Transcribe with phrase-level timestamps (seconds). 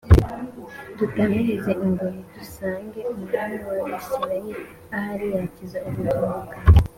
[0.97, 4.53] dutamirize ingoyi dusange umwami w’Abisirayeli,
[4.95, 6.55] ahari yakiza ubugingo bwawe”